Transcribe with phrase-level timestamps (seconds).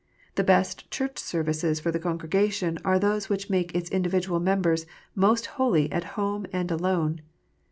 [0.33, 5.45] The best Church Services for the congregation are those which make its individual members most
[5.61, 7.21] holy at home and alone.